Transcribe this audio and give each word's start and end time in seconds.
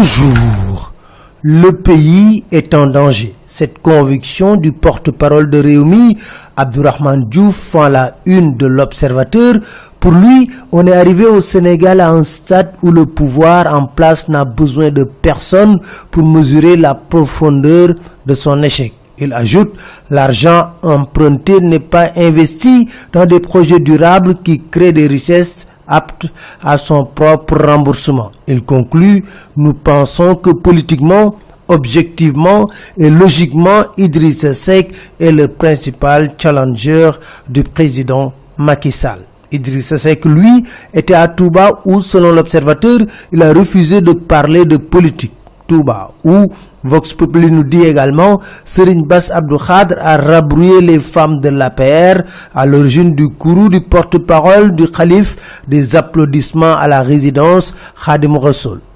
Bonjour. 0.00 0.94
Le 1.42 1.72
pays 1.72 2.44
est 2.50 2.72
en 2.72 2.86
danger. 2.86 3.34
Cette 3.44 3.80
conviction 3.82 4.56
du 4.56 4.72
porte-parole 4.72 5.50
de 5.50 5.58
Réumi, 5.58 6.16
Abdurrahman 6.56 7.26
Diouf, 7.28 7.54
fend 7.54 7.88
la 7.90 8.16
une 8.24 8.56
de 8.56 8.64
l'Observateur. 8.64 9.56
Pour 10.00 10.12
lui, 10.12 10.48
on 10.72 10.86
est 10.86 10.94
arrivé 10.94 11.26
au 11.26 11.42
Sénégal 11.42 12.00
à 12.00 12.08
un 12.08 12.22
stade 12.22 12.72
où 12.82 12.90
le 12.90 13.04
pouvoir 13.04 13.74
en 13.74 13.88
place 13.88 14.26
n'a 14.30 14.46
besoin 14.46 14.88
de 14.88 15.04
personne 15.04 15.78
pour 16.10 16.26
mesurer 16.26 16.78
la 16.78 16.94
profondeur 16.94 17.90
de 18.24 18.34
son 18.34 18.62
échec. 18.62 18.94
Il 19.18 19.34
ajoute, 19.34 19.74
l'argent 20.08 20.70
emprunté 20.82 21.60
n'est 21.60 21.78
pas 21.78 22.12
investi 22.16 22.88
dans 23.12 23.26
des 23.26 23.40
projets 23.40 23.80
durables 23.80 24.36
qui 24.36 24.62
créent 24.70 24.94
des 24.94 25.08
richesses 25.08 25.66
apte 25.90 26.26
à 26.62 26.78
son 26.78 27.04
propre 27.04 27.56
remboursement. 27.58 28.30
Il 28.46 28.62
conclut, 28.62 29.24
nous 29.56 29.74
pensons 29.74 30.36
que 30.36 30.50
politiquement, 30.50 31.34
objectivement 31.68 32.68
et 32.96 33.10
logiquement, 33.10 33.84
Idriss 33.98 34.52
Seck 34.52 34.92
est 35.18 35.32
le 35.32 35.48
principal 35.48 36.34
challenger 36.38 37.10
du 37.48 37.62
président 37.64 38.32
Macky 38.56 38.92
Sall. 38.92 39.20
Idriss 39.52 39.96
Seck, 39.96 40.24
lui, 40.24 40.64
était 40.94 41.14
à 41.14 41.26
Touba 41.28 41.80
où, 41.84 42.00
selon 42.00 42.30
l'observateur, 42.32 42.98
il 43.32 43.42
a 43.42 43.52
refusé 43.52 44.00
de 44.00 44.12
parler 44.12 44.64
de 44.64 44.76
politique. 44.76 45.32
Touba, 45.70 46.10
où 46.24 46.50
Vox 46.82 47.14
Populi 47.14 47.48
nous 47.52 47.62
dit 47.62 47.84
également, 47.84 48.40
Serigne 48.64 49.06
Bass 49.06 49.30
Abdou 49.30 49.56
Khadr 49.56 49.94
a 50.00 50.16
rabroué 50.16 50.80
les 50.80 50.98
femmes 50.98 51.38
de 51.38 51.48
l'APR 51.48 52.22
à 52.52 52.66
l'origine 52.66 53.14
du 53.14 53.28
courroux 53.28 53.68
du 53.68 53.80
porte-parole 53.80 54.72
du 54.74 54.88
calife 54.90 55.62
des 55.68 55.94
applaudissements 55.94 56.74
à 56.76 56.88
la 56.88 57.02
résidence 57.02 57.72
Khadim. 58.04 58.36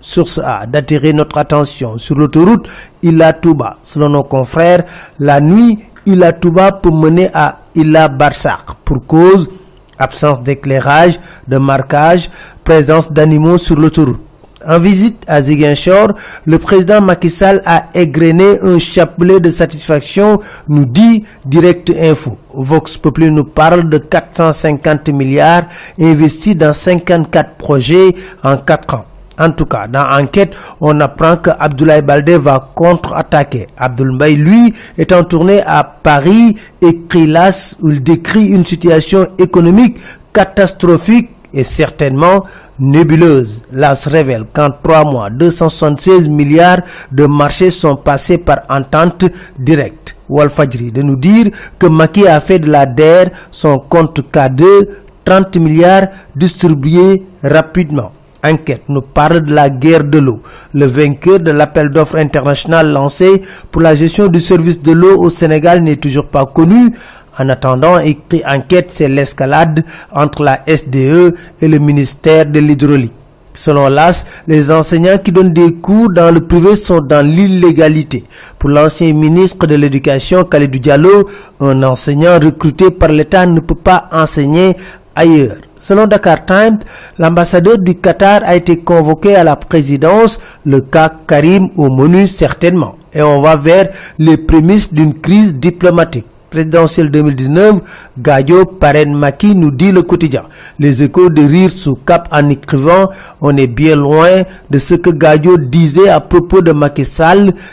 Source 0.01 0.41
A 0.45 0.67
d'attirer 0.67 1.13
notre 1.13 1.39
attention 1.39 1.97
sur 1.97 2.17
l'autoroute 2.17 2.67
Ila 3.05 3.35
Touba. 3.35 3.77
Selon 3.85 4.09
nos 4.09 4.25
confrères, 4.25 4.83
la 5.21 5.41
nuit, 5.41 5.79
Ila 6.07 6.33
Touba 6.33 6.73
peut 6.73 6.91
mener 6.91 7.31
à 7.33 7.61
Ila 7.77 8.09
Barsak 8.09 8.67
pour 8.85 9.07
cause 9.07 9.49
absence 9.97 10.43
d'éclairage, 10.43 11.21
de 11.47 11.57
marquage, 11.57 12.29
présence 12.65 13.13
d'animaux 13.13 13.59
sur 13.59 13.77
l'autoroute. 13.77 14.24
En 14.67 14.79
visite 14.79 15.23
à 15.27 15.43
Ziguinchor, 15.43 16.13
le 16.47 16.59
président 16.59 17.01
Macky 17.01 17.31
Sall 17.31 17.61
a 17.67 17.87
égrené 17.95 18.59
un 18.63 18.79
chapelet 18.79 19.41
de 19.41 19.51
satisfaction, 19.51 20.41
nous 20.69 20.87
dit 20.87 21.25
Direct 21.45 21.91
Info. 21.91 22.39
Vox 22.55 22.97
Populi 22.97 23.31
nous 23.31 23.45
parle 23.45 23.89
de 23.89 23.99
450 23.99 25.09
milliards 25.11 25.65
investis 26.01 26.57
dans 26.57 26.73
54 26.73 27.55
projets 27.57 28.13
en 28.43 28.57
4 28.57 28.95
ans. 28.95 29.05
En 29.39 29.51
tout 29.51 29.67
cas, 29.67 29.89
dans 29.89 30.07
l'enquête, 30.07 30.53
on 30.81 30.99
apprend 31.01 31.37
que 31.37 31.51
Abdoulaye 31.59 32.03
va 32.39 32.71
contre-attaquer. 32.75 33.67
Abdoulaye, 33.77 34.37
lui, 34.37 34.73
est 34.97 35.13
en 35.13 35.25
tournée 35.25 35.61
à 35.67 35.83
Paris, 35.83 36.57
écrit 36.81 37.27
l'AS, 37.27 37.77
où 37.81 37.91
il 37.91 38.03
décrit 38.03 38.49
une 38.49 38.65
situation 38.65 39.27
économique 39.39 39.99
catastrophique 40.33 41.31
et 41.55 41.65
certainement 41.65 42.45
nébuleuse. 42.79 43.63
L'AS 43.73 44.07
révèle 44.09 44.45
qu'en 44.53 44.69
trois 44.83 45.05
mois, 45.05 45.31
276 45.31 46.29
milliards 46.29 46.81
de 47.13 47.25
marchés 47.27 47.71
sont 47.71 47.97
passés 47.97 48.39
par 48.39 48.59
entente 48.69 49.25
directe. 49.59 50.17
Walfadjri 50.29 50.91
de 50.91 51.03
nous 51.03 51.17
dire 51.17 51.51
que 51.79 51.87
Maki 51.87 52.27
a 52.27 52.41
fait 52.41 52.59
de 52.59 52.71
la 52.71 52.87
DER 52.87 53.27
son 53.51 53.79
compte 53.79 54.21
K2, 54.33 54.87
30 55.25 55.57
milliards 55.59 56.09
distribués 56.35 57.25
rapidement. 57.43 58.13
Enquête 58.45 58.83
nous 58.91 59.01
parle 59.01 59.41
de 59.41 59.55
la 59.55 59.71
guerre 59.71 60.05
de 60.05 60.19
l'eau. 60.19 60.43
Le 60.75 60.85
vainqueur 60.85 61.41
de 61.41 61.51
l'appel 61.51 61.89
d'offres 61.89 62.19
international 62.19 62.93
lancé 62.93 63.43
pour 63.71 63.81
la 63.81 63.95
gestion 63.95 64.29
du 64.29 64.39
service 64.39 64.83
de 64.83 64.93
l'eau 64.93 65.19
au 65.23 65.31
Sénégal 65.31 65.83
n'est 65.83 65.97
toujours 65.97 66.27
pas 66.27 66.45
connu. 66.45 66.93
En 67.39 67.49
attendant, 67.49 67.99
écrit 67.99 68.43
enquête, 68.47 68.91
c'est 68.91 69.09
l'escalade 69.09 69.85
entre 70.13 70.43
la 70.45 70.61
SDE 70.67 71.35
et 71.61 71.69
le 71.69 71.79
ministère 71.79 72.47
de 72.47 72.61
l'hydraulique. 72.61 73.13
Selon 73.57 73.89
l'AS, 73.89 74.25
les 74.49 74.71
enseignants 74.73 75.19
qui 75.19 75.31
donnent 75.31 75.53
des 75.53 75.75
cours 75.75 76.11
dans 76.13 76.33
le 76.35 76.41
privé 76.41 76.75
sont 76.75 77.01
dans 77.01 77.25
l'illégalité. 77.25 78.25
Pour 78.59 78.71
l'ancien 78.71 79.13
ministre 79.13 79.67
de 79.67 79.77
l'Éducation, 79.77 80.45
Khalidou 80.45 80.79
Diallo, 80.81 81.29
un 81.61 81.83
enseignant 81.85 82.39
recruté 82.41 82.91
par 82.91 83.11
l'État 83.11 83.47
ne 83.47 83.61
peut 83.61 83.77
pas 83.77 84.09
enseigner 84.13 84.77
ailleurs. 85.15 85.57
Selon 85.79 86.07
Dakar 86.07 86.45
Times, 86.47 86.79
l'ambassadeur 87.19 87.79
du 87.79 87.95
Qatar 87.97 88.41
a 88.45 88.57
été 88.57 88.79
convoqué 88.79 89.37
à 89.37 89.45
la 89.45 89.55
présidence, 89.55 90.41
le 90.65 90.81
cas 90.81 91.13
Karim 91.29 91.69
au 91.77 91.95
menu 91.95 92.27
certainement. 92.27 92.97
Et 93.13 93.23
on 93.23 93.41
va 93.41 93.55
vers 93.55 93.89
les 94.19 94.37
prémices 94.37 94.93
d'une 94.93 95.15
crise 95.15 95.55
diplomatique 95.55 96.27
présidentielle 96.55 97.11
2019, 97.11 97.81
Gayo 98.17 98.65
parraine 98.65 99.13
Maki 99.13 99.57
nous 99.57 99.73
dit 99.73 99.91
le 99.91 100.03
quotidien. 100.03 100.43
Les 100.79 101.03
échos 101.03 101.29
de 101.29 101.43
rire 101.43 101.69
sous 101.73 101.97
cap 101.97 102.29
en 102.31 102.49
écrivant 102.49 103.09
on 103.41 103.57
est 103.57 103.67
bien 103.67 103.97
loin 103.97 104.43
de 104.71 104.79
ce 104.79 104.95
que 104.95 105.11
Gayo 105.11 105.59
disait 105.59 106.09
à 106.09 106.21
propos 106.21 106.63
de 106.63 106.71
Macky 106.71 107.05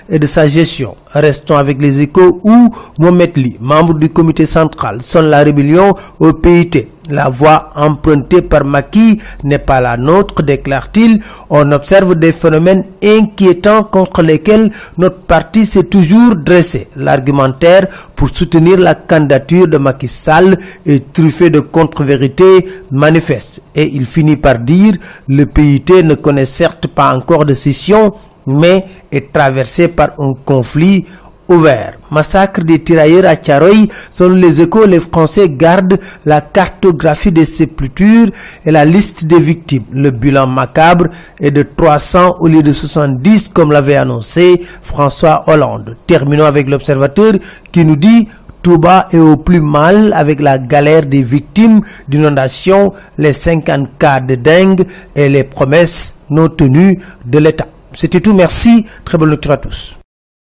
et 0.10 0.18
de 0.18 0.26
sa 0.26 0.48
gestion. 0.48 0.96
Restons 1.14 1.58
avec 1.58 1.80
les 1.80 2.02
échos 2.02 2.40
où 2.44 2.70
Mohamed 2.98 3.38
membre 3.60 3.94
du 3.94 4.10
comité 4.10 4.48
central, 4.48 5.04
sonne 5.04 5.28
la 5.30 5.44
rébellion 5.44 5.94
au 6.20 6.34
PIT. 6.34 6.88
La 7.12 7.28
voie 7.28 7.72
empruntée 7.76 8.42
par 8.42 8.64
Maki 8.64 9.20
n'est 9.44 9.60
pas 9.60 9.82
la 9.82 9.98
nôtre, 9.98 10.42
déclare-t-il. 10.44 11.22
On 11.50 11.70
observe 11.74 12.16
des 12.16 12.32
phénomènes 12.32 12.86
inquiétants 13.04 13.84
contre 13.84 14.22
lesquels 14.22 14.72
notre 14.98 15.20
parti 15.20 15.66
s'est 15.66 15.84
toujours 15.84 16.38
dressé. 16.38 16.88
L'argumentaire 16.96 17.88
pour 18.16 18.30
soutenir 18.30 18.80
la 18.80 18.96
candidature 18.96 19.68
de 19.68 19.78
Macky 19.78 20.08
Sall 20.08 20.58
est 20.86 21.12
truffé 21.12 21.50
de 21.50 21.60
contre-vérités 21.60 22.66
manifestes. 22.92 23.62
Et 23.76 23.94
il 23.94 24.06
finit 24.06 24.38
par 24.38 24.60
dire, 24.60 24.94
le 25.28 25.46
PIT 25.46 26.04
ne 26.04 26.16
connaît 26.16 26.46
certes 26.46 26.88
pas 26.88 27.14
encore 27.14 27.44
de 27.44 27.54
scission, 27.54 28.14
mais 28.48 28.86
est 29.12 29.34
traversé 29.34 29.90
par 29.90 30.12
un 30.18 30.32
conflit 30.46 31.06
ouvert. 31.48 31.94
Massacre 32.10 32.62
des 32.64 32.80
tirailleurs 32.84 33.26
à 33.26 33.36
Tcharoy. 33.36 33.88
Selon 34.10 34.36
les 34.36 34.62
échos, 34.62 34.86
les 34.86 35.00
Français 35.00 35.50
gardent 35.50 36.00
la 36.26 36.42
cartographie 36.42 37.32
des 37.32 37.46
sépultures 37.46 38.32
et 38.66 38.72
la 38.72 38.86
liste 38.86 39.26
des 39.26 39.40
victimes. 39.40 39.86
Le 39.92 40.12
bilan 40.12 40.48
macabre 40.48 41.08
est 41.40 41.52
de 41.52 41.64
300 41.64 42.38
au 42.40 42.48
lieu 42.48 42.64
de 42.64 42.74
70 42.74 43.50
comme 43.50 43.72
l'avait 43.72 43.96
annoncé 43.96 44.62
François 44.82 45.44
Hollande. 45.48 45.96
Terminons 46.08 46.46
avec 46.46 46.70
l'observateur 46.70 47.34
qui 47.72 47.86
nous 47.86 47.96
dit 47.96 48.28
Touba 48.62 49.08
est 49.12 49.18
au 49.18 49.38
plus 49.38 49.60
mal 49.60 50.14
avec 50.14 50.40
la 50.40 50.60
galère 50.60 51.06
des 51.06 51.24
victimes 51.24 51.82
d'inondation, 52.08 52.94
les 53.18 53.34
50 53.34 53.98
cas 53.98 54.20
de 54.20 54.36
dingue 54.36 54.86
et 55.16 55.30
les 55.30 55.44
promesses 55.44 56.16
non 56.30 56.48
tenues 56.48 57.00
de 57.26 57.40
l'État. 57.40 57.68
C'était 57.94 58.22
tout, 58.22 58.34
merci, 58.34 58.86
très 59.04 59.18
bonne 59.18 59.32
lecture 59.32 59.52
à 59.52 59.58
tous. 59.58 60.01